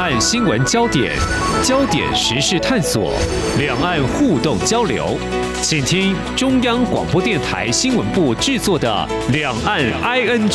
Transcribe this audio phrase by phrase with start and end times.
[0.00, 1.14] 岸新闻焦点，
[1.62, 3.12] 焦点时事探索，
[3.58, 5.18] 两岸互动交流，
[5.60, 10.48] 请听中央广播电台新闻部制作的《两岸 ING》。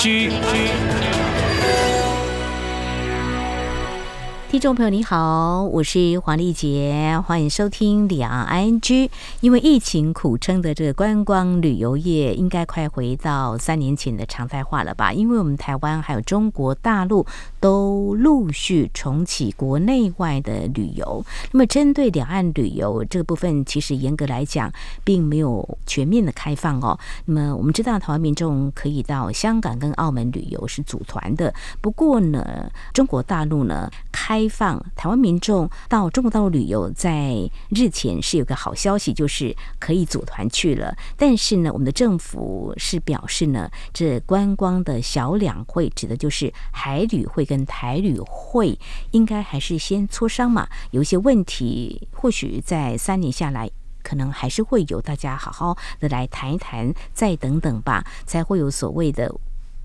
[4.48, 9.10] 听众朋友你好，我是黄丽杰，欢迎收听两岸 ING。
[9.42, 15.12] 因为疫情苦撑的这个观光旅游业，应该快回到三年前的常态化了吧？
[15.12, 17.26] 因为我们台湾还有中国大陆
[17.66, 21.26] 都陆续重启国内外的旅游。
[21.52, 24.72] 那么，针对两岸旅游这个部分，其实严格来讲，
[25.04, 26.98] 并没有全面的开放哦。
[27.26, 34.46] 那么，我们知道台湾民众可以到香港跟澳门旅游是组团的，不过呢，中国大陆呢开。
[34.48, 40.96] 放台湾民众到中国大陆旅游，在日前是有个好消息，就是可以组团去了。
[41.18, 48.80] 但是呢，我们的政府是表示呢，这观光的小两会指的就是海旅会跟台旅会，
[49.12, 50.68] 应该还是先磋商嘛。
[50.90, 53.70] 有一些问题，或许在三年下来，
[54.02, 59.32] 可能还是会有大家好好的来谈一谈，再等等吧，才会有所谓的。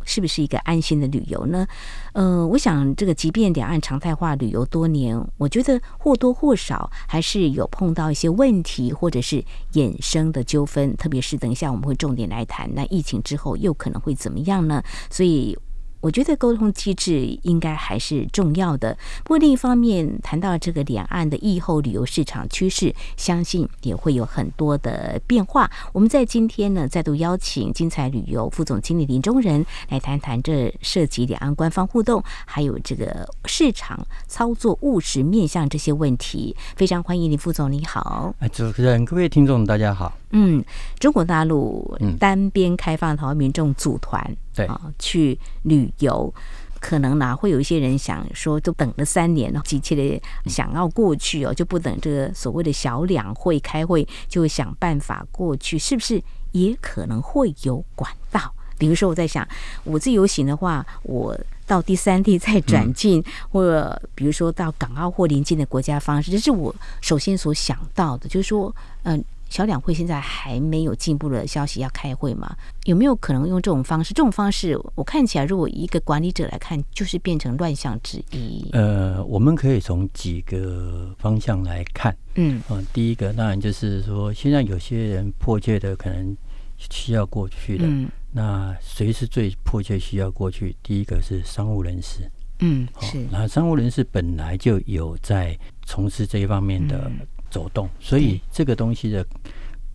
[0.02, 1.66] 是不是一个安心的旅游呢？
[2.14, 10.96] 呃，我想这个，即便两岸常态化旅游多年，我觉得或多或少还是有碰到一些问题，或者是衍生的纠纷。
[10.96, 14.82] 特别是等一下我们会重点来谈，那疫情之后又可能会怎么样呢？
[15.10, 15.56] 所以。
[16.00, 18.96] 我觉得沟通机制应该还是重要的。
[19.22, 25.70] 不过另一方面，谈到这个两岸的疫后旅游市场趋势，相信也会有很多的变化。
[25.92, 36.56] 我们在今天呢，再度邀请精彩旅游副总经理林中仁来谈谈这涉及两岸官方互动，还有这个市场操作务实面向这些问题。
[36.76, 38.34] 非常欢迎林副总，你好。
[38.38, 40.19] 哎，主持人，各位听众，大家好。
[40.32, 40.64] 嗯，
[40.98, 46.32] 中国大陆单边开放台湾民众组团，嗯、对啊去旅游，
[46.78, 56.22] 可能呢会有一些人想说，都等了三年了，急切的想要过去哦，就不等这个所谓的小两会开会，就想办法过去，是不是
[56.52, 58.54] 也可能会有管道？
[58.78, 59.46] 比如说我在想，
[59.82, 68.72] 我自由行的话，我到第三地再转进，嗯、或者比如说到港澳或邻近的国家方式，这是我首先所想到的，就是说，
[69.02, 69.24] 嗯、呃。
[69.50, 72.56] 小两会现在还没有进步的消息要开会吗？
[72.84, 74.14] 有没有可能用这种方式？
[74.14, 78.70] 这种方式我看起来，如果一个管理者来看，就是变成乱象之一。
[78.72, 82.16] 呃，我们可以从几个方向来看。
[82.36, 86.36] 嗯，呃，第一个当然就是说，现在有些人迫切的可能
[86.78, 87.84] 需要过去的。
[87.86, 90.76] 嗯，那谁是最迫切需要过去？
[90.80, 92.30] 第一个是商务人士。
[92.60, 93.26] 嗯，是。
[93.32, 97.10] 那商务人士本来就有在从事这一方面的。
[97.50, 99.26] 嗯走动，所以这个东西的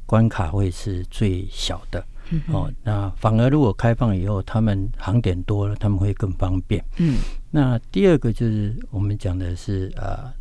[0.06, 2.06] 关卡会是最小的。
[2.32, 6.84] 嗯、哦，那反而如果开放以后，他们航点多了，他们会更方便。
[6.98, 7.18] 嗯，
[7.52, 10.32] 那第二个就是我们讲的是呃，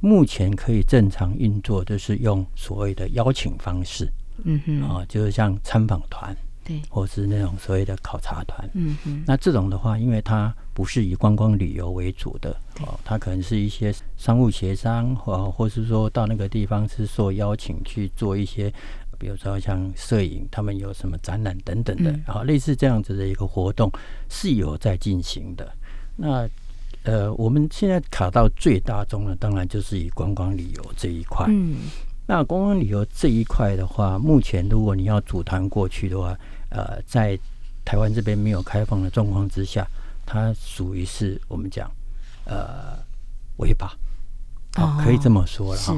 [0.00, 4.10] 目前可以正常运作，就是用所谓的邀请方式。
[4.44, 6.36] 嗯哼，啊、哦，就是像参访团。
[6.66, 12.50] 对，或是那种所谓的考察团，嗯嗯，那这种的话，因为它不是以观光旅游为主的，
[12.80, 18.72] 哦，它可能是一些商务协商，或或是说到那个地方是受邀请去做一些，
[19.16, 23.90] 比如说像摄影，他们有什么展览等等的，啊、嗯，类似这样子的一个活动
[24.28, 25.72] 是有在进行的。
[26.16, 26.48] 那
[27.04, 31.46] 呃，我们现在卡到最大宗的，当然就是以观光旅游这一块。
[31.48, 31.76] 嗯，
[32.26, 36.36] 那观光旅游这一块的话，目前如果你要组团过去的话，
[36.76, 37.38] 呃，在
[37.86, 39.86] 台湾这边没有开放的状况之下，
[40.26, 41.90] 它属于是我们讲
[42.44, 42.98] 呃
[43.56, 43.96] 违法，
[44.76, 45.96] 哦，可以这么说了哈。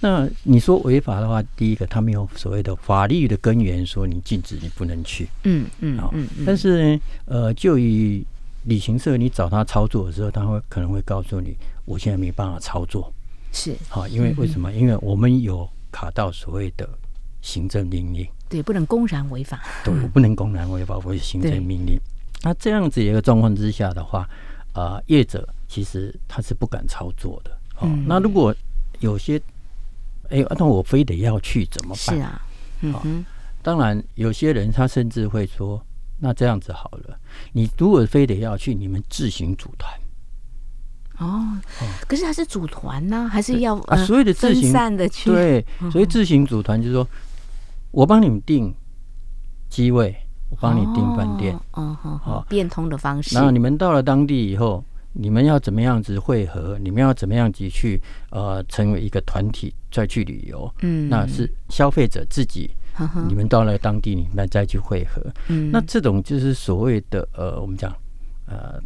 [0.00, 6.12] 那你说违法的话，第一个，它没有所谓的法律的根源说你禁止你不能去，嗯嗯，好，
[6.44, 8.24] 但是呢，呃，就以
[8.64, 13.12] 旅行社你找他操作的时候，他会可能会告诉你，我现在没办法操作，
[13.52, 14.72] 是好，因为为什么？
[14.72, 16.88] 因为我们有卡到所谓的
[17.40, 18.26] 行政命令。
[18.48, 19.60] 对，不能公然违法。
[19.84, 22.00] 对，我不能公然违法，或者行政命令。
[22.42, 24.20] 那这样子一个状况之下的话，
[24.72, 27.50] 啊、呃，业者其实他是不敢操作的。
[27.78, 28.54] 哦，嗯、那如果
[29.00, 29.40] 有些，
[30.30, 32.16] 哎，那我非得要去怎么办？
[32.16, 32.40] 是啊，
[32.82, 33.02] 嗯、哦。
[33.60, 35.84] 当然，有些人他甚至会说，
[36.20, 37.18] 那这样子好了，
[37.52, 39.92] 你如果非得要去，你们自行组团。
[41.18, 41.58] 哦，
[42.06, 43.96] 可是他是组团呢，还是要啊？
[44.06, 45.28] 所有的自行散的去？
[45.28, 47.06] 对，所以自行组团就是说。
[47.98, 48.72] 我帮你们订
[49.68, 50.14] 机位，
[50.50, 53.34] 我帮你订饭店，哦，好，变通的方式。
[53.34, 54.84] 然后你们到了当地以后，
[55.14, 56.78] 你们要怎么样子汇合？
[56.78, 58.00] 你们要怎么样子去
[58.30, 60.72] 呃成为一个团体再去旅游？
[60.82, 62.70] 嗯，那是消费者自己。
[63.28, 65.20] 你们到了当地，你们再去汇合。
[65.48, 67.92] 嗯，那这种就是所谓的呃，我们讲
[68.46, 68.80] 呃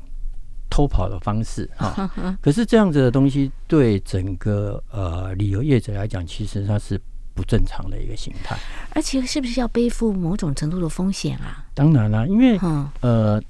[0.71, 2.11] 偷跑的方式哈。
[2.41, 6.99] 可是这样子的东西对整个呃旅游业者来讲，其实它是
[7.35, 8.57] 不正常的一个形态。
[8.95, 11.65] 而且是不是要背负某种程度的风险啊？
[11.75, 12.59] 当然啦，因为
[13.01, 13.43] 呃，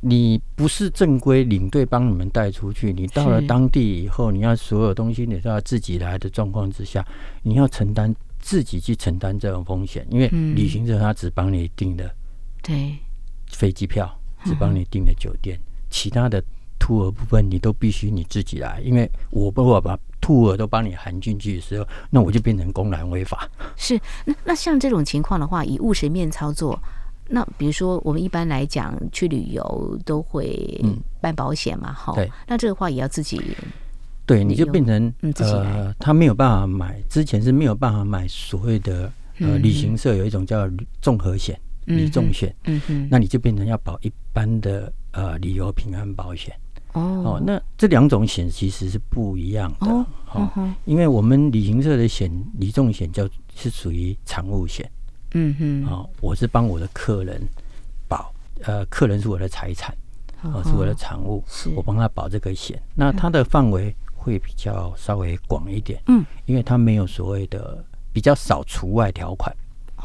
[0.00, 7.06] 你不是正规领队帮你们带出去，你到了当地以后，你要所有东西你都要自己来的状况之下，
[7.42, 12.12] 你要承担自己去承担这种风险，因为旅行社他只帮你订的
[12.62, 12.96] 对
[13.50, 14.18] 飞机票。
[14.44, 15.56] 只帮你订的酒店，
[15.88, 16.42] 其他的
[16.80, 23.46] tour 部分你都必须你自己来，因为我不会把 tour 都帮你含进去的时候，那我就变成公然违法。
[23.76, 26.78] 是，那那像这种情况的话，以务实面操作，
[27.28, 30.80] 那比如说我们一般来讲去旅游都会
[31.20, 33.40] 办保险嘛，好、嗯，那这个话也要自己，
[34.24, 40.70] 对，你就变成呃，他没有办法买，之前是没有办法买所谓的呃旅行社有一种叫
[41.02, 41.58] 综合险。
[41.84, 46.54] 旅重险，嗯哼，那你就变成要保一般的呃旅游平安保险
[46.92, 47.42] 哦，哦。
[47.44, 54.90] 那这两种险其实是不一样的哦，哦，因为我们旅行社的险旅重险叫是属于常务险，
[55.34, 57.40] 嗯哼，哦，我是帮我的客人
[58.08, 59.94] 保，呃，客人是我的财产，
[60.42, 61.44] 哦，是我的常务，
[61.74, 69.54] 我帮他保这个险，那它的范围会比较稍微广一点，嗯，因为它没有所谓的比较少除外条款。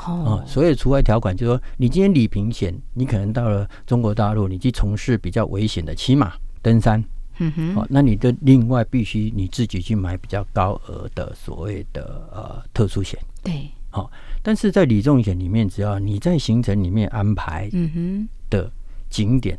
[0.05, 6.31] 哦，所以除外条款就是说，你今天理平险，你可能到了中国大陆，你去从事比较危险的骑马、
[6.67, 7.01] 登山，
[7.37, 14.11] 嗯哼，哦，那你的另外必须你自己去买比较高额的所谓的呃特殊险，对，好，
[14.43, 18.29] 但是在旅重险里面，只要你在行程里面安排，嗯哼。
[18.49, 18.69] 的
[19.09, 19.57] 景点，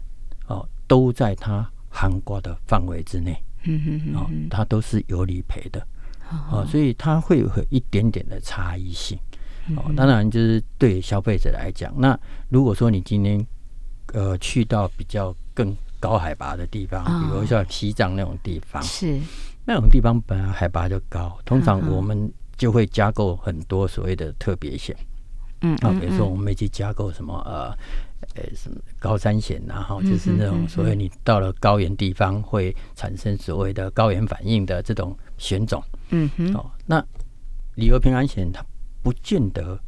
[0.48, 5.86] 哦，都在它涵盖的范围之内，嗯哼，哦，它都是有理赔的，
[6.50, 9.18] 哦，所以它会有一点点的差异性。
[9.76, 12.18] 哦，当然就是对消费者来讲，那
[12.48, 13.46] 如果说你今天
[14.14, 19.20] 呃去到比较更高海拔的地方，比如像西藏那种地方，是。
[19.64, 24.96] 那种地方本来海拔就高，通常我们就会加购很多所谓的特别险，
[25.60, 27.70] 嗯，啊，比如说我们会去加购什么呃
[28.34, 37.04] 呃什么高山险，然后就是那种所谓你到了高原地方会产生所谓的高原反应的这种险种，嗯哼，哦，那
[37.74, 38.64] 旅游平安险它。
[39.00, 39.78] 不见得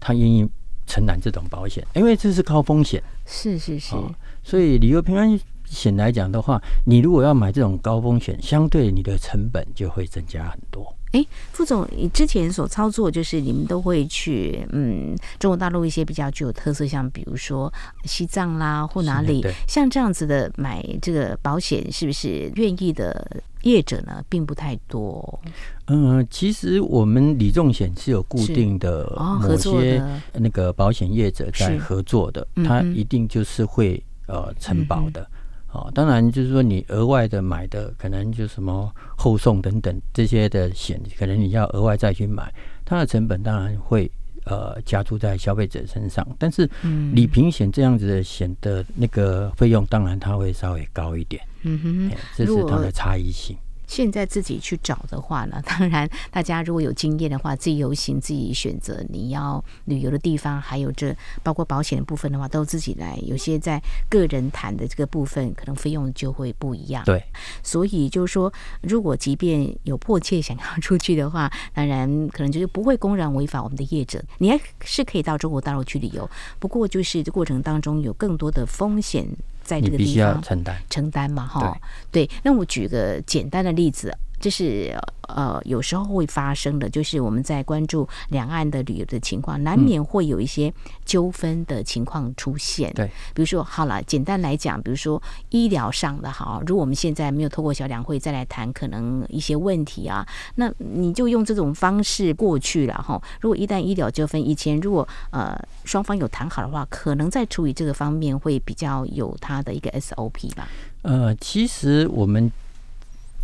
[0.00, 0.46] 它愿意
[0.84, 3.02] 承担这种保险，因为这是高风险。
[3.24, 10.94] 是是是，哦、所以旅游平安险来讲的话，你如果要买这种高风险，相对你的成本就会增加很多。
[11.12, 17.72] 哎，副总，你之前所操作就是你们都会去嗯中国大陆一些比较具有特色，像比如说
[18.04, 25.40] 西藏啦或哪里，像这样子的买这个保险，是不是愿意的业者呢，并不太多？
[25.86, 30.00] 嗯、呃，其实我们旅重险是有固定的某些
[30.34, 35.20] 那个保险业者在合作的，他、哦、一定就是会呃承保的。
[35.22, 35.36] 嗯
[35.72, 42.52] 哦，当然就是说你额外的买的，可能就什么后送等等这些的险，可能你要额外再去买，
[42.84, 44.10] 它的成本当然会
[44.46, 46.26] 呃加注在消费者身上。
[46.40, 46.68] 但是
[47.14, 51.40] 理平险这样子的险的那个费用，当然它会稍微高一点。
[51.62, 53.56] 嗯哼，这是它的差异性。
[53.90, 63.18] 现在自己去找的话呢， 当然大家如果有经验的话，自己游行自己选择你要旅游的地方，还有这包括保险的部分的话，都自己来。
[63.26, 67.02] 有些在个人谈的这个部分，可能费用就会不一样。
[67.04, 67.20] 对，
[67.64, 76.30] 所以就是说，如果即便有迫切想要出去的话，当然可能就是不会公然违反我们的业者，你还是可以到中国大陆去旅游。
[76.60, 79.26] 不过就是这过程当中有更多的风险。
[79.62, 82.28] 在这个地方承担承担嘛，哈，对。
[82.42, 84.16] 那我举个简单的例子。
[84.40, 90.72] 这是呃，有时候会发生的，就是我们在关注两岸的旅游的情况，难免会有一些
[91.04, 92.92] 纠纷的情况出现。
[92.94, 103.22] 对，比如说，好了，简单来讲，比如说医疗上的好，如果我们现在没有透过小两会再来谈，可能一些问题啊，那你就用这种方式过去了哈。
[103.40, 110.66] 如果一旦医疗纠纷，以前如果呃双方有谈好的话，可能在处理这个方面会比较有它的一个 SOP 吧。
[111.02, 112.50] 呃，其实我们。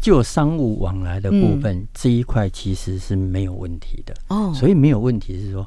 [0.00, 4.14] 就商务往来的部分，嗯、这一块其实是没有问题的。
[4.28, 4.52] 哦。
[4.54, 5.66] 所以没有问题是说，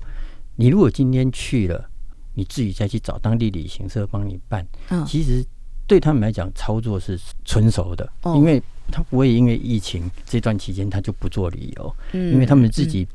[0.55, 1.89] 你如果今天去了，
[2.33, 5.45] 你自己再去找当地旅行社帮你办，嗯、其实
[5.85, 13.07] 对他们来讲操作是纯熟的，哦、因为他不会因为疫情这段期间他就不做旅游，嗯、因为他们自己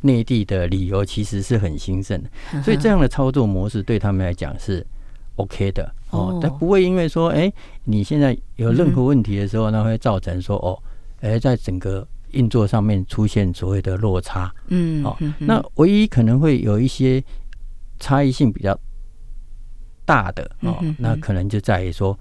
[0.00, 4.86] 内地的旅游其实是很兴盛的，嗯、所以这样的操作模式对他们来讲是。
[5.36, 7.52] OK 的哦，但不会因为说，哎，
[7.84, 10.76] 你现在有任何问题的时候，那会造成说，哦，
[11.20, 17.22] 哎，在整个运作上面出现所谓的落差，嗯，哦，那唯一可能会有一些
[17.98, 18.78] 差异性比较
[20.04, 22.18] 大的哦，那可能就在于说，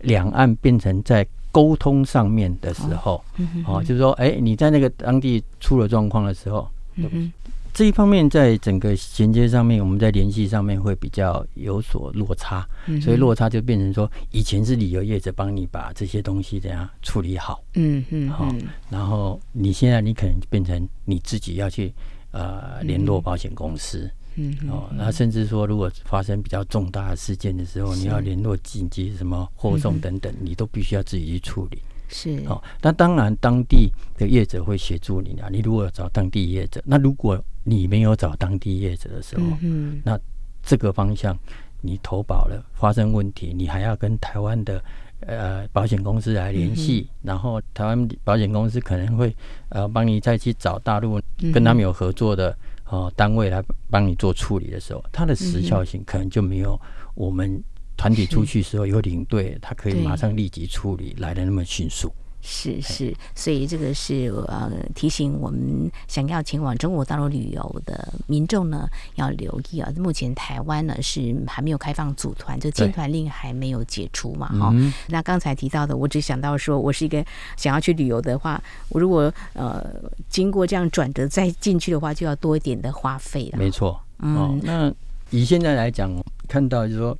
[0.00, 3.22] 两岸变成在沟通上面的时候，
[3.66, 7.32] 哦，就是说，哎、欸，你在那个当地出了状况的时候，嗯
[7.72, 18.54] 这一方面在整个衔接上面，我们在联系上面会比较有所落差，嗯、所以落差就变成说，以前是旅游业者帮你把这些东西怎样处理好，嗯嗯，好、哦，
[18.90, 21.92] 然后你现在你可能变成你自己要去
[22.30, 31.78] 呃联络保险公司，嗯哦，那甚至说如果发生比较重大的事件的时候，你要联络紧急什么货送等等，你都必须要自己去处理。
[32.12, 35.48] 是哦，那当然当地的业者会协助你啊。
[35.50, 40.18] 你如果找当地业者，那如果你没有找当地业者的时候，嗯，那
[40.62, 41.36] 这个方向
[41.80, 44.84] 你投保了发生问题，你还要跟台湾的
[45.20, 49.34] 呃保险公司来联系，然后台湾保险公司可能会
[49.70, 51.20] 呃帮你再去找大陆
[51.52, 52.56] 跟他们有合作的
[52.88, 56.78] 哦单位来帮你做处理的时候，它的时效性可能就没有
[57.14, 57.62] 我们。
[58.02, 62.12] 团体出去时候有领队，他可以马上立即处理，来的那么迅速。
[62.44, 69.88] 是是，所以这个是呃提醒我们想要前往中国大陆旅游的民众呢，要留意啊。
[69.96, 74.48] 目前台湾呢是还没有开放组团，就禁团令还没有解除嘛。
[74.48, 77.24] 哈、嗯，那刚才提到的，我只想到说，我是一个
[77.56, 79.86] 想要去旅游的话，我如果呃
[80.28, 83.58] 经过这样转折再进去的话，就要多一点的花费了。
[83.58, 84.92] 没错，嗯、哦，那
[85.30, 86.12] 以现在来讲，
[86.48, 87.16] 看到就是说。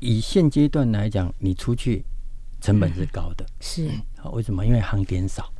[0.00, 2.04] 以现阶段来讲，你出去
[2.60, 3.88] 成本是高的，是
[4.32, 4.66] 为什么？
[4.66, 5.50] 因为航点少。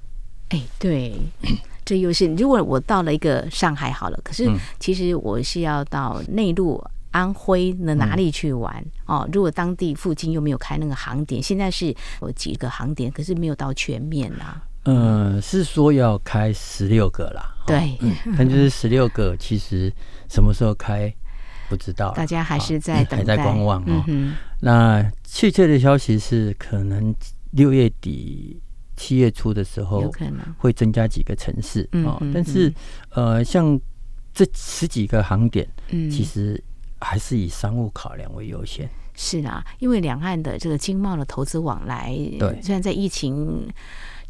[0.49, 1.15] 哎，对，
[1.85, 6.83] 这又是如果我到了一个上海好了，可是其实我是要到内陆
[7.13, 9.29] 安徽的哪里去玩哦？
[9.33, 14.63] 如果当地附近又没有开那个航点，现在是有几个航点，可是没有到全面啦。
[14.85, 17.55] 嗯，是说要开十六个啦。
[17.67, 17.97] 对，
[18.37, 19.93] 但就是十六个，其实
[20.29, 21.15] 什么时候开？
[21.71, 24.05] 不知道，大家还是在还在观望哦。
[24.09, 27.15] 嗯、那确切的消息是，可能
[27.53, 28.61] 六月底、
[28.97, 32.21] 七月初的时候，有可能会增加几个城市哦。
[32.35, 32.75] 但是，
[33.11, 33.81] 呃，像
[34.35, 36.61] 这十几个航点，嗯，其实
[37.01, 38.91] 还是以商务考量为优先。
[39.15, 42.09] 是啊，因为两岸的这个经贸的投资往来，
[42.39, 43.69] 对，虽然在疫情。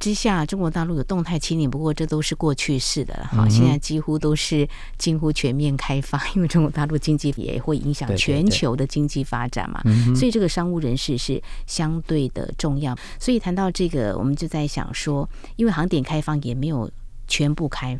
[0.01, 3.27] 之下，中国大陆有动态清零，不过这都是过去式的了。
[3.27, 4.67] 哈，现在几乎都是
[4.97, 9.83] 近乎全面开放，因为中国大陆经济也会影响全球的经济发展嘛。
[10.17, 12.97] 所以这个商务人士是相对的重要。
[13.19, 16.91] 所以谈到这个，我们就在想说，因为航点开放也没有
[17.29, 17.97] 全部开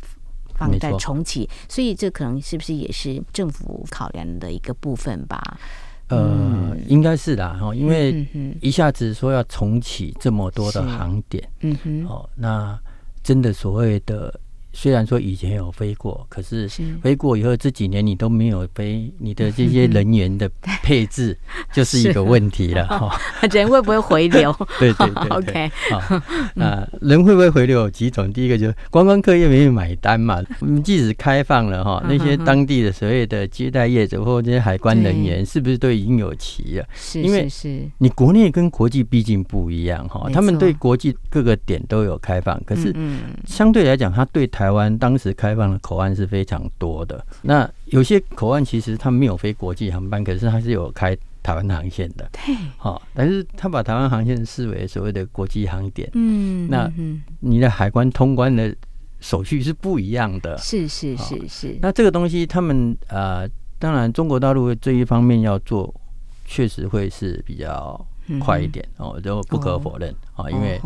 [0.55, 5.59] 放在重启，所以这可能是不是也是政府考量的一个部分吧？
[6.11, 8.27] 呃，应该是啦哈，因为
[8.61, 12.79] 一下子说要重启这么多的航点，嗯哼，哦，那
[13.23, 14.39] 真的所谓的。
[14.73, 16.67] 虽然说以前有飞过，可是
[17.01, 20.49] 飞过以后这几年你都没有飞，你的这些人员的
[20.83, 21.37] 配置
[21.73, 23.19] 就是一个问题了哈。
[23.51, 24.55] 人会不会回流？
[24.79, 25.71] 对对对，对，OK。
[26.57, 28.31] 啊，人会不会回流有几种？
[28.31, 30.41] 第一个就是观光客有没有买单嘛。
[30.59, 36.85] 我们即使开放了哈，那些当地的所谓的接待业者或者这些海关人员，是不是都已经有齐了？
[36.93, 42.95] 是，因为是你国内跟国际毕竟不一样哈，他们对国际各个点都有开放，可是
[43.45, 52.29] 相对来讲，他对台湾当时开放的口岸是非常多的，那有些口岸其实它没有飞国际航班，可是它是有开台湾航线的。
[52.33, 56.07] 对，好，但是它把台湾航线视为所谓的国际航点。
[56.13, 56.91] 嗯，那
[57.39, 58.75] 你的海关通关的
[59.19, 60.57] 手续是不一样的。
[60.57, 61.79] 是是是是。
[61.81, 63.49] 那这个东西，他们呃，
[63.79, 65.91] 当然中国大陆这一方面要做，
[66.45, 68.05] 确实会是比较
[68.39, 70.79] 快一点哦，就不可否认啊，因为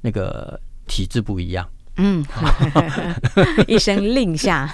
[0.00, 1.66] 那个体制不一样。
[2.04, 2.24] 嗯，
[3.68, 4.68] 一声令下，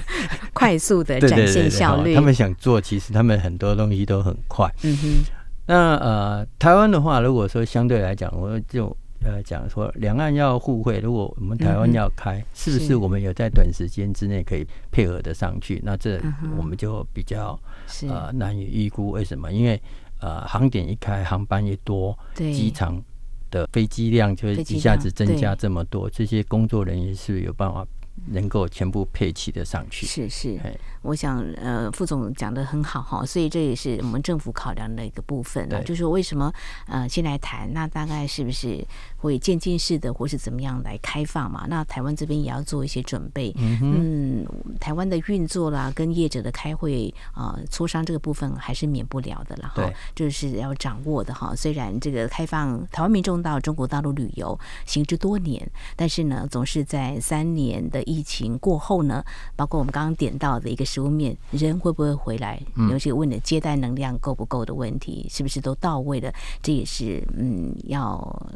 [0.55, 2.05] 快速的展现效率。
[2.05, 4.67] 对对对对，他们想做，其实他们很多东西都很快。
[4.83, 5.25] 嗯哼。
[5.67, 8.87] 那呃，台湾的话，如果说相对来讲，我就
[9.23, 15.83] 呃讲说，两岸要互惠，如果我们台湾要开，嗯、是不是我们有在短时间之内可以配合得上去？
[15.85, 16.19] 那这
[16.57, 17.61] 我们就比较
[18.09, 19.11] 呃难以预估。
[19.11, 19.53] 为什么？
[19.53, 19.79] 因为
[20.21, 23.01] 呃，航点一开，航班一多，机场。
[23.51, 27.87] 的飞机量就会一下子增加这么多，这些工作人员是有办法
[28.27, 30.07] 能够全部配齐的上去？
[30.07, 30.59] 是是。
[31.03, 36.53] 我想，呃，副总讲的很好哈，所以这也是我们政府考量的一个部分啊，就是为什么
[36.87, 38.85] 呃，先来谈，那大概是不是
[39.19, 41.67] 会渐进式的，或是怎么样来开放嘛？
[41.69, 44.47] 那台湾这边也要做一些准备，嗯，嗯，
[44.81, 51.55] 台湾的运作啦，跟业者的开会啊，呃，磋商这个部分还是免不了的了哈，就是要掌握的哈。
[51.55, 59.25] 虽然这个开放台湾民众到中国大陆旅游行之多年，但是呢，总是在三年的疫情过后呢，
[59.55, 60.88] 包括我们刚刚点到的一个。
[60.89, 62.59] 食物面，人会不会回来？
[62.91, 66.33] 尤其问的接待能量够不够的问题，是不是都到位了？
[66.63, 68.48] 这也是嗯要。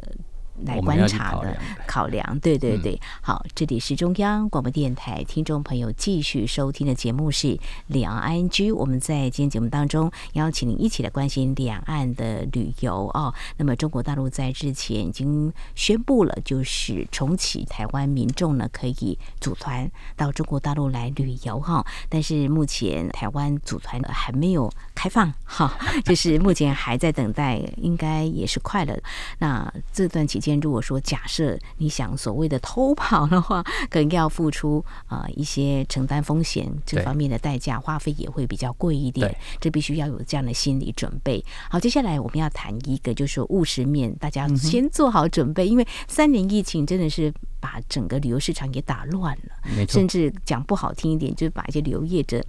[0.65, 1.57] 来观察的
[1.87, 7.57] 考量，对对对，好，这里是中央广播电台听众朋友继续收听的节目是
[7.87, 13.33] 两岸 ING，我们在今天节目当中邀请您一起来关心两岸的旅游哦。
[13.57, 28.95] 那么中国大陆在日前已经宣布了，就是重启台湾民众呢可以组团到中国大陆来旅游哈，但是目前台湾组团还没有开放哈， 就是目前还在等待，应该也是快了。
[29.39, 30.59] 那这段期间。
[30.59, 39.35] 如果说假设你想所谓的偷跑的话，可能要付出啊、一些承担风险这方面的代价，花费也会比较贵一点。
[39.59, 41.43] 这必须要有这样的心理准备。
[41.69, 52.43] 好，接下来我们要谈一个，就是说务实面，大家先做好准备，因为三年疫情真的是把整个旅游市场给打乱了，甚至讲不好听一点，就是把一些旅游业者。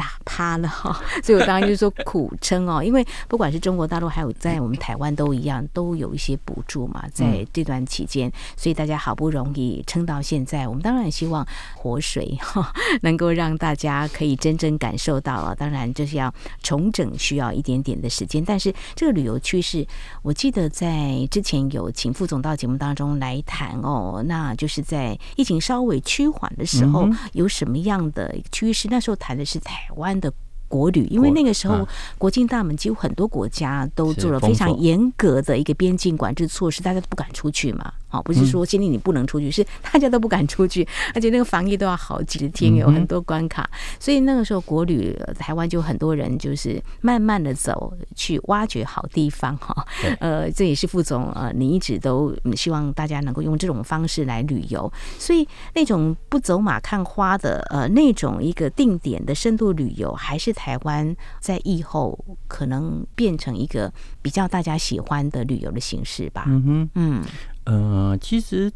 [0.00, 15.54] 打趴了哈， 所以我当然就是说苦撑哦，因为不管是中国大陆还有在我们台湾都一样，都有一些补助嘛，在这段期间，所以大家好不容易撑到现在，我们当然希望活水哈， 能够让大家可以真正感受到了。
[15.54, 19.86] 当然就是要重整，需要一点点的时间，但是这个旅游趋势，
[20.22, 28.88] 我记得在之前有请副总到节目当中来谈哦，那就是在疫情稍微趋缓的时候，有什么样的趋势？
[28.90, 29.89] 那时候谈的是台。
[29.90, 30.32] 台湾的。
[30.70, 31.84] 国旅，因为那个时候
[32.16, 37.92] 国境大门几乎很多国家都做了非常严格的一个边境管制措施，大家都不敢出去嘛。
[38.10, 43.66] 好，不是说今天你不能出去，是大家都不敢出去，而且那个防疫都要好几天，有很多关卡。
[43.98, 49.86] 所以那个时候国旅台湾就很多人就是慢慢的走去挖掘好地方哈。
[50.20, 60.50] 呃，这也是副总呃，你一直都希望大家能够用这种方式来旅游，所以那种不走马看花的呃那种一个定点的深度旅游还是。
[60.60, 63.90] 台湾在疫后可能变成一个
[64.20, 66.44] 比较大家喜欢的旅游的形式吧。
[66.48, 67.24] 嗯哼，嗯，
[67.70, 68.70] 呃，其实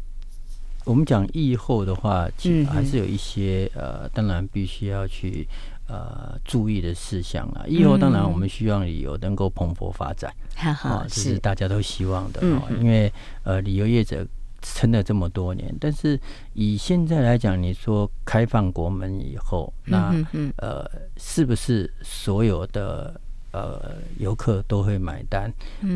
[0.85, 5.45] 我们讲疫后的话，其实还是有一些呃，当然必须要去
[5.87, 7.65] 呃注意的事项啊。
[7.67, 12.63] 疫后当然我们希望旅游能够蓬勃发展，啊，这是大家都希望的啊。
[12.79, 13.11] 因为
[13.43, 14.25] 呃，旅游业者。
[14.67, 16.19] 撑了这么多年，但是
[16.53, 20.11] 以现在来讲，你说开放国门以后，那
[20.57, 20.83] 呃，
[21.17, 23.21] 是不是所有的
[23.55, 25.51] 呃游客都会买单？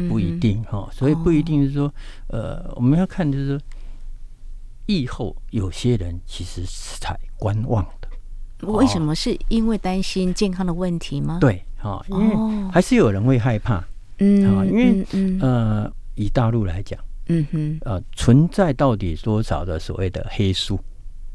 [0.07, 1.93] 不一定哈，所以不一定是说，
[2.27, 3.59] 呃，我们要看就是说，
[4.85, 8.07] 疫后有些人其实是在观望的。
[8.67, 9.13] 为什么？
[9.13, 11.37] 是因为担心健康的问题吗？
[11.39, 13.83] 对，哈，因为还是有人会害怕，
[14.19, 15.05] 嗯，啊因为
[15.41, 16.99] 呃，以大陆来讲。
[17.31, 20.81] 嗯哼，呃，存在到底多少的所谓的黑数啊？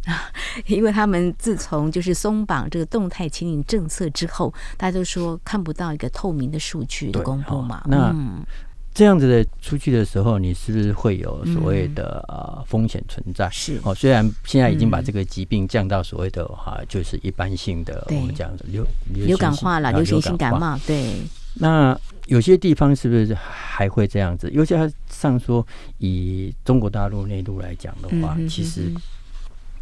[0.66, 7.82] 因为他们自从就是松绑这个动态清零政策之后，大家都说看不到一个透明的数据的公布嘛。
[7.86, 8.44] 那、嗯、
[8.92, 13.48] 这样子的出去的时候，你是不是会有所谓的呃风险存在？
[13.50, 20.78] 是哦，虽然现在已经把这个疾病降到所谓的哈，就是一般性的，我们讲流流感化了，流行性感冒。
[20.86, 21.14] 对，
[21.54, 21.98] 那。
[22.26, 24.50] 有些地方是不是还会这样子？
[24.50, 24.74] 尤其
[25.10, 25.64] 上说
[25.98, 28.90] 以中国大陆内陆来讲的话，其实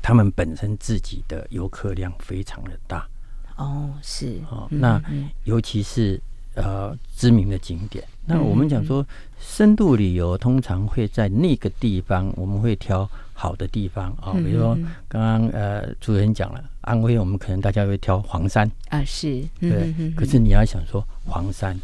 [0.02, 3.06] 他们本身自己的游客量非常的大。
[3.56, 5.00] 哦，是哦，那
[5.44, 6.20] 尤其是
[6.54, 8.04] 呃知名的景点。
[8.24, 9.06] 那我们讲说
[9.38, 14.74] 深度旅游，通常会在那个地方，我们会挑好的地方啊，比如说
[15.08, 19.92] 刚刚呃主持人讲了安徽，我们可能大家会挑黄山啊，是对。
[20.16, 21.78] 可是你要想说黄山。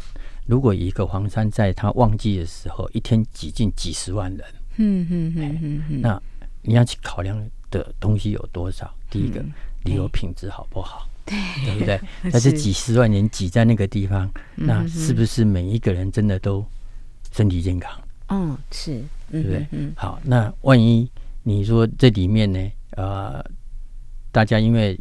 [0.45, 4.43] 如果一个黄山在它旺季的时候，一天挤进几十万人，
[4.77, 6.19] 嗯嗯嗯嗯，那
[6.63, 7.37] 你要去考量
[7.69, 8.93] 的东西有多少？
[9.09, 9.43] 第一个，
[9.85, 11.07] 旅游品质好不好？
[11.25, 11.99] 对，对不对？
[12.31, 16.65] 那是几十万人挤在那个地方，那是不是每一个人真的都
[17.31, 17.91] 身体健康？
[18.29, 19.67] 嗯，是，对不对？
[19.71, 21.09] 嗯，好，那万一
[21.43, 22.71] 你说这里面呢？
[22.91, 23.43] 呃，
[24.31, 24.99] 大家因为。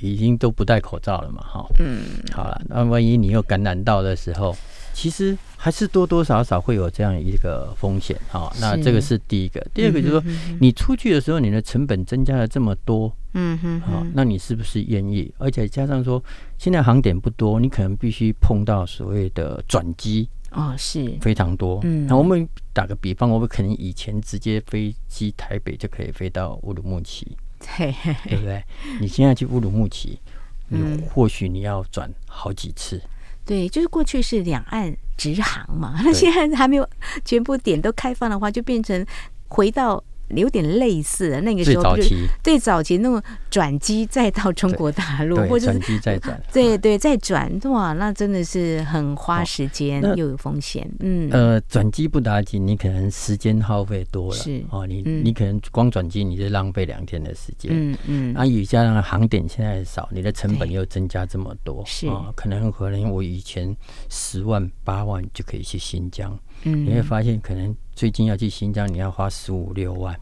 [0.00, 4.56] 已经都不戴口罩了嘛，哈，嗯，好了，那万一你又感染到的时候，
[4.98, 8.52] 其实还是多多少少会有这样一个风险，哈。
[8.60, 10.24] 那这个是第一个，第二个就是说，
[10.60, 15.32] 你出去的时候，你的成本增加了这么多，嗯哼，好，那你是不是愿意？
[15.38, 16.20] 而且加上说，
[16.58, 21.78] 现在航点不多，你可能必须碰到所谓的转机，哦，是非常多。
[21.84, 27.36] 嗯，那我们打个比方，我们可能以前直接飞机台北就可以飞到乌鲁木齐。
[27.60, 28.60] 对，对不对？
[29.00, 30.18] 你现在去乌鲁木齐，
[30.66, 32.96] 你或许你要转好几次。
[32.96, 33.10] 嗯、
[33.48, 36.86] 对，就是过去是两岸直航嘛，那 现在还没有
[37.24, 39.04] 全部点都开放的话，就变成
[39.48, 40.04] 回到
[40.36, 42.26] 有点类似的那个时候，最早期。
[42.42, 50.88] 最早期那种转机再到中国大陆，或者转机再转， 对对再转，哇，那真的是很花时间又有风险。
[51.00, 57.70] 嗯，呃，转机不打紧，你可能时间耗费多了，是哦，你你可能光转机你就浪费两天的时间。
[57.74, 62.06] 嗯嗯，啊，以加上航点现在少，你的成本又增加这么多，是。
[62.08, 63.74] 啊，可能可能我以前
[64.08, 70.16] 十万八万就可以去新疆，嗯，你会发现可能最近要去新疆，你要花十五六万。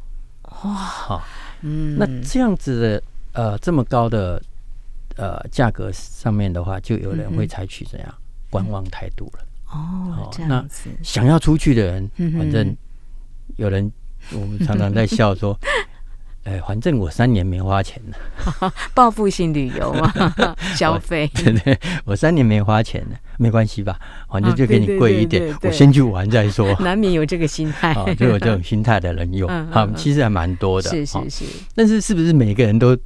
[0.64, 1.22] 哇，好，
[1.60, 3.02] 嗯，那这样子的
[3.34, 4.42] 呃这么高的
[5.18, 8.14] 呃价格上面的话，就有人会采取怎样
[8.48, 9.44] 观望态度了。
[9.70, 12.74] 哦，这样子，想要出去的人，反正
[13.56, 13.92] 有人
[14.32, 15.54] 我们常常在笑说。
[16.44, 20.10] 哎，反正我三年没花钱了， 报复性旅游嘛，
[20.78, 21.26] 消费。
[21.34, 23.98] 对对，我三年没花钱了，没关系吧？
[24.28, 26.74] 反正就给你贵一点，我先去玩再说。
[26.80, 30.90] 难免有这个心态，就有这种心态的人有，好，其实还蛮多的。
[30.90, 31.44] 是是是，
[31.74, 32.96] 但是是不是每个人都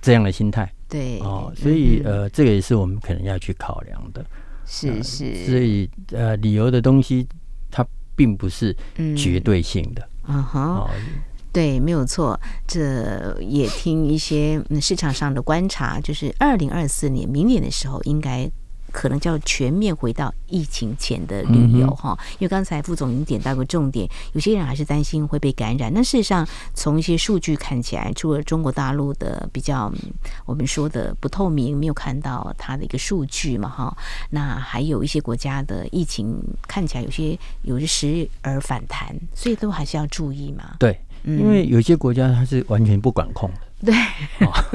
[0.00, 0.70] 这样的心态？
[0.88, 4.24] 对哦，所以呃，这个也是我们可能要去考量的。
[4.66, 7.26] 是是，所以呃，理由的东西
[7.70, 8.76] 它并不是
[9.16, 10.08] 绝对性的。
[10.28, 10.86] 嗯哼。
[11.52, 12.40] 对，没有错。
[12.66, 18.50] 这也听一些市场上的观察，就是二零二四年明年的时候，应该
[18.92, 22.16] 可能叫全面回到疫情前的旅游哈。
[22.34, 25.92] 因为刚才副总已经点到个重点，有些人还是担心会被感染。
[25.92, 29.92] 那事实上，从一些数据看起来，除了中国大陆的比较
[30.44, 33.96] 我们说的不透明，没有看到它的一个数据嘛哈。
[34.30, 36.36] 那还有一些国家的疫情
[36.68, 40.76] 看起来有些有些时而反弹，所以都还是要注意嘛。
[40.78, 40.98] 对。
[41.24, 43.94] 因为有些国家它是完全不管控的，对，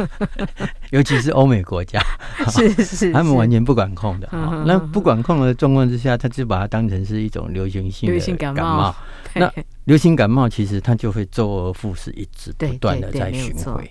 [0.92, 2.00] 尤其是欧美国家，
[2.52, 4.28] 是是，他们完全不管控的。
[4.66, 8.94] 那不管控的状况之下，他就把它当成是一种流行性的感冒。
[9.34, 9.52] 那
[9.86, 13.90] 流行感冒其实它就会周而复始，一直不断的在巡回。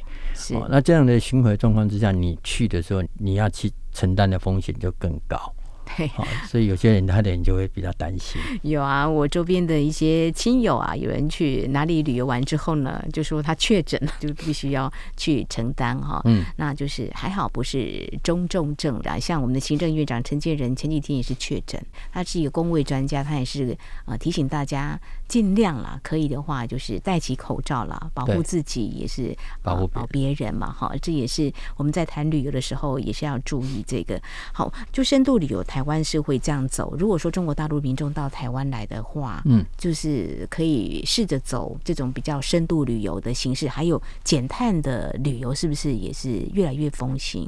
[0.55, 5.55] 哦，那这样的巡回状况之下，你去的时候，你要去承担的风险就更高。
[5.97, 6.11] 对，
[6.49, 8.41] 所以有些人他的人就会比较担心。
[8.63, 16.21] 有啊，我周边的一些亲友啊，有人去哪里旅游完之后呢，就说他确诊了， 就必须要去承担哈。
[16.25, 21.81] 嗯，那就是还好不是中重症的，像我们的行政院长陈建仁前几天也是确诊，
[22.13, 30.93] 他是一个公卫专家，他也是呃提醒大家尽量啦，可以的话就是戴起口罩啦，保护自己也是保护保别人嘛哈。
[31.01, 34.21] 这也是我们在谈旅游的时候也是要注意这个。
[34.53, 35.63] 好，就深度旅游。
[35.77, 36.97] 台湾是会这样走。
[36.99, 47.47] 如果说中国大陆民众到台湾来的话，嗯，就是可以试着走这种比较深度旅游的形式，还有减碳的旅游，是不是也是越来越风行？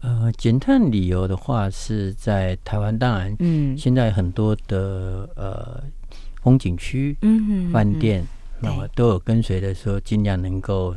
[0.00, 5.84] 呃，减碳旅游的话，是在台湾，当然，嗯，现在很多的呃
[6.40, 8.24] 风景区、嗯，饭店，
[8.58, 10.96] 那么都有跟随的说，尽量能够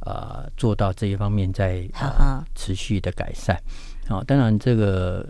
[0.00, 3.58] 呃做到这一方面，在呃持续的改善。
[4.06, 5.26] 好，当然这个。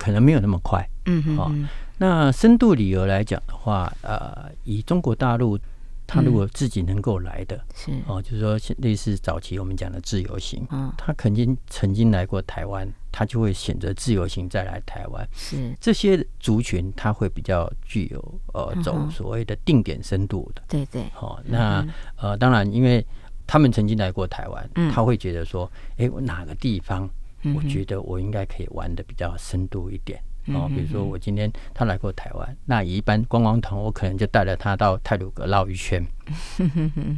[0.00, 1.52] 可能没有那么快，嗯哼，好。
[1.98, 5.58] 那深度旅游来讲的话，呃，以中国大陆，
[6.06, 15.28] 他如果自己能够来的，是哦，就是说类似早期我们讲的自由行，嗯，他肯定曾经来过台湾，他就会选择自由行再来台湾。
[15.34, 21.04] 是这些族群，他会比较具有呃走所谓的定点深度的，对对。
[21.12, 21.86] 好，那
[22.16, 23.04] 呃，当然，因为
[23.46, 27.06] 他们曾经来过台湾，他会觉得说，哎，我哪个地方？
[27.54, 30.20] 我觉得我应该可以玩的比较深度一点。
[30.46, 36.02] 哦，比如说我今天他来过台湾，那一般观光团我可能就带了他到泰鲁阁绕一圈，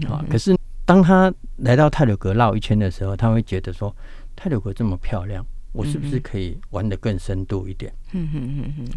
[0.08, 3.94] 啊， 可是当他来到泰鲁阁绕一圈的时候，他会觉得说
[4.34, 7.94] 泰鲁阁这么漂亮，我是不是可以玩的更深度一点？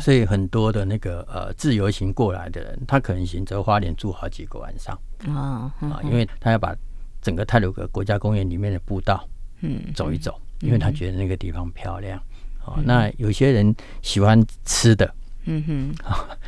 [0.01, 4.99] 所以很多的那个呃自由行过来的人，他可能选择花莲住好几个晚上。
[5.27, 6.75] 啊啊，因为他要把
[7.21, 9.23] 整个泰鲁阁国家公园里面的步道
[9.61, 10.35] 嗯走一走。
[10.65, 12.19] 因为他觉得那个地方漂亮，
[12.65, 15.13] 哦，那有些人喜欢吃的，
[15.45, 15.95] 嗯哼，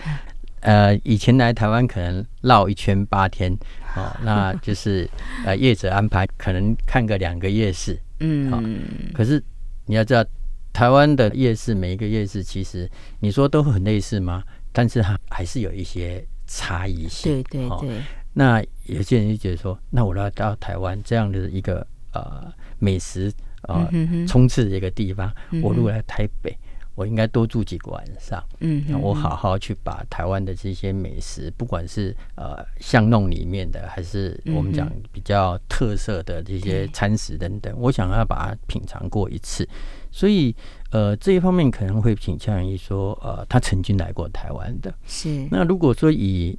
[0.61, 3.53] 呃，以前来台湾可能绕一圈八天，
[3.95, 5.09] 哦， 那就是
[5.45, 8.81] 呃业者安排可能看个两个夜市，嗯，
[9.13, 9.41] 可是
[9.85, 10.25] 你要知道，
[10.73, 14.43] 台湾的夜市每一个夜市其实你说都很类似吗？
[14.73, 18.01] 但是它还是有一些差异性，对对对。
[18.33, 23.31] 那有些人就觉得说，那我要到台湾这样的一个呃美食。
[23.67, 23.87] 啊，
[24.27, 25.31] 冲刺的一个地方。
[25.61, 26.57] 我如果来台北，
[26.95, 28.43] 我应该多住几个晚上。
[28.59, 39.67] 嗯，我好好去把台湾的这些美食，不管是呃巷弄里面的，还是我们讲比较特色的这些餐食等等，我想要把它品尝过一次。
[40.09, 40.55] 所以，
[40.89, 44.91] 呃，这一方面可能会倾向于说，呃，他曾经来过台湾的。
[45.05, 45.47] 是。
[45.51, 46.57] 那如果说以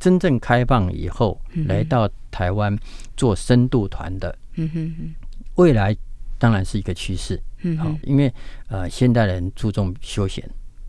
[0.00, 2.76] 真正开放以后，来到台湾
[3.16, 5.14] 做深度团的，嗯哼
[5.56, 5.94] 未来
[6.40, 7.40] 当然是一个趋势。
[7.62, 8.32] 嗯好，因为
[8.68, 10.42] 呃，现代人注重休闲，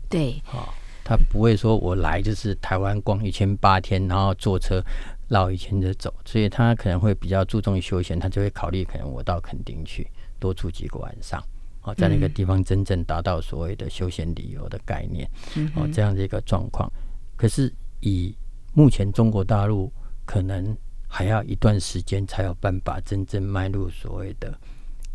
[0.08, 4.82] 对，好，他不会说我来就是台湾逛一圈八天，然后坐车
[5.28, 10.10] 绕一圈就走，所以他可能会比较注重休闲，他就会考虑可能我到垦丁去
[10.40, 11.42] 多住几个晚上。
[11.82, 16.90] 哦，在那个地方真正达到所谓的休闲旅游的概念，嗯哦，这样的一个状况。
[17.36, 18.34] 可是以
[18.72, 19.92] 目前中国大陆
[20.24, 20.76] 可能
[21.08, 24.56] 还要一段时间才有办法真正迈入所谓的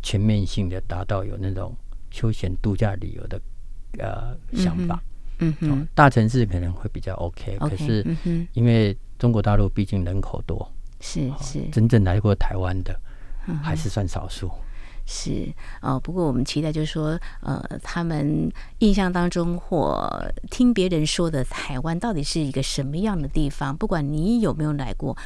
[0.02, 1.74] 全面性的达到有那种
[2.10, 3.40] 休闲度假旅游的
[3.98, 5.02] 呃想法。
[5.40, 8.04] 嗯嗯，大城市可能会比较 OK，可是
[8.54, 10.68] 因为中国大陆毕竟人口多，
[11.00, 13.00] 是是，真正来过台湾的
[13.62, 14.50] 还是算少数。
[15.06, 15.46] 是
[15.80, 20.06] 哦，不过我们期待就是说，呃，他们印象当中或
[20.50, 23.74] 听别人说的台湾到底是一个什么样的地方？
[23.74, 25.16] 不管你有没有来过。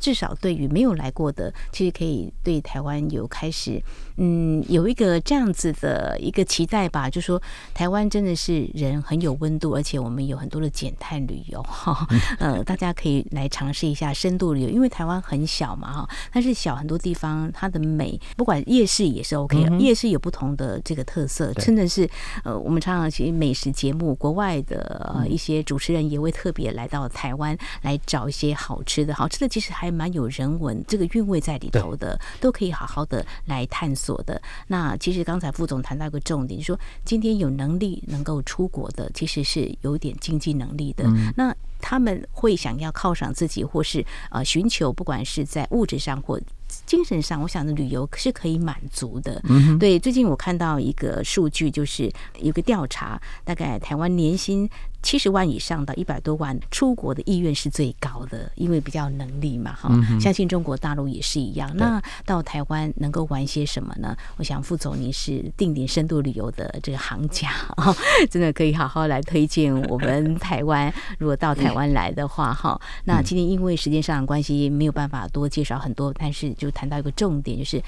[0.00, 3.82] 至少对于没有来过的，其实可以对台湾有开始，
[4.16, 7.08] 嗯，有一个这样子的一个期待吧。
[7.08, 7.40] 就说
[7.74, 12.06] 台湾真的是人很有温度，而且我们有很多的减碳旅游哈，
[12.38, 22.08] 呃，大家可以来尝试一下深度旅游，因为台湾很小嘛哈，但是小很多地方它的美，不管夜市也是 OK，夜市有不同的这个特色，真的是
[22.44, 29.85] 呃，我们常常其实美食节目，国外的呃一些主持人也会特别来到台湾来找一些好吃的，好吃的其实还。
[29.86, 34.40] 还蛮有人文这个韵味在里头的，都可以好好的来探索的。
[34.66, 41.04] 那其实刚才副总谈到一个重点，说今天有能力能够出国的，其实是有点经济能力的。
[41.36, 46.40] 那他们会想要犒赏自己，或是呃寻求，不管是在物质上或
[46.84, 49.40] 精神上，我想的旅游是可以满足的。
[49.78, 54.68] 对，最近我看到一个数据，就是有个调查，大概台湾年薪。
[55.06, 60.20] 七十万以上到一百多万，出国的意愿是最高的，因为比较能力嘛，哈、嗯。
[60.20, 61.70] 相信中国大陆也是一样。
[61.76, 64.16] 那到台湾能够玩些什么呢？
[64.36, 67.94] 我想副总您是定点深度旅游的这个行家啊，
[68.28, 70.92] 真的可以好好来推荐我们台湾。
[71.20, 77.80] 如果到台湾来的话，哈，那今天因为时间上的关系没有办法多介绍很多，但是就谈到一个重点，就是。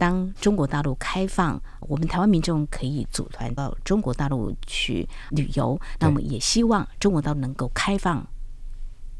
[0.00, 8.26] 当中国大陆开放，我们台湾民众可以组团到中国大陆去旅游，那么也希望中国大陆能够开放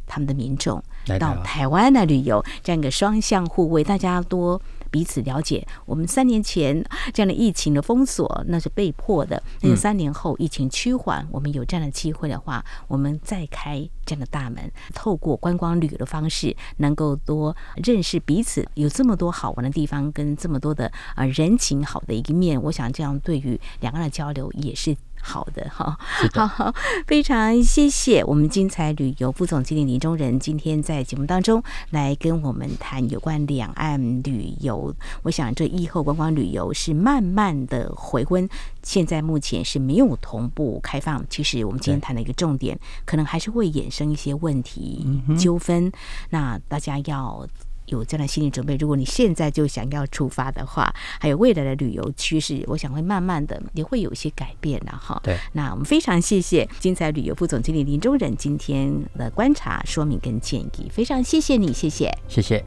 [0.07, 0.83] 他们的民众
[1.19, 4.61] 到台湾来旅游，这样一个双向互惠，大家多。
[4.90, 24.96] 彼此了解，我们三年前这样的疫情的封锁那是被迫的，那三年后疫情趋缓，我们有这样的机会的话，我们再开这样的大门，透过观光旅游的方式，能够多认识彼此，有这么多好玩的地方，跟这么多的啊人情好的一个面，我想这样对于两岸的交流也是。
[25.22, 25.96] 好的，哈，
[26.35, 26.74] 好好，
[27.06, 34.94] 非常谢谢我们精彩旅游副总经理林中仁今天在节目当中来跟我们谈有关两岸旅游。
[35.22, 38.48] 我想这疫后观光旅游是慢慢的回温，
[38.83, 41.24] 现在目前是没有同步开放。
[41.28, 45.06] 其实我们今天谈的一个重点，可能还是会衍生一些问题
[45.38, 45.92] 纠纷，
[46.30, 47.46] 那大家要。
[47.90, 55.20] 有这样的心理准备，如果你现在就想要出发的话，还有未来的旅游趋势，我想会慢慢的也会有一些改变了哈。
[55.22, 62.64] 对，那我们非常谢谢精彩旅游副总经理林中仁今天的观察、说明跟建议，非常谢谢你，谢谢，谢谢。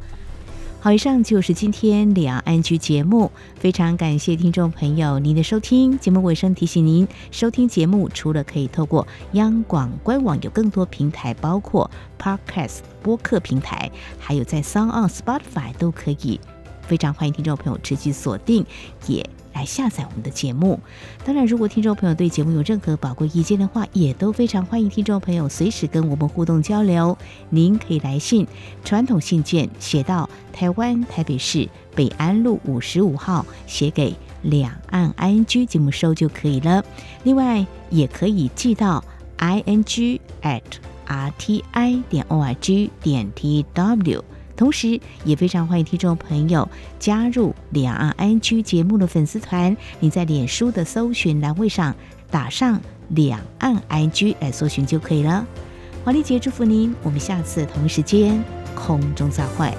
[0.84, 5.98] 好，以上就是今天两岸剧节目，非常感谢听众朋友您的收听。
[5.98, 16.38] 节目尾声提醒您，收听节目除了可以透过央广官网，有更多平台，包括 Podcast 播客平台，还有在 Sound On Spotify 都可以。
[16.82, 18.66] 非常欢迎听众朋友持续锁定，
[19.08, 19.26] 也。
[19.54, 20.80] 来下载我们的节目。
[21.24, 27.18] 当然，如果听众朋友对节目有任何宝贵意见的话，也都非常欢迎听众朋友随时跟我们互动交流。
[27.50, 28.48] 您可以来信，
[28.84, 36.84] 传统信件写到台湾台北市北安路五十五号，写给两岸 ING 节目收就可以了。
[37.24, 39.04] 另外，也可以寄到
[39.38, 40.62] ing at
[41.08, 44.22] rti 点 org 点 tw。
[44.56, 46.68] 同时，也非常欢迎听众朋友
[47.00, 49.76] 加入两岸 IG 节目的粉丝团。
[50.00, 51.96] 你在脸书的搜寻栏位上
[52.30, 55.46] 打上“两岸 IG 来搜寻就可以了。
[56.04, 58.44] 华丽姐祝福您，我们下次同一时间
[58.76, 59.72] 空中再会。